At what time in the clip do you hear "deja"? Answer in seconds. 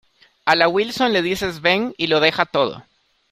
2.19-2.47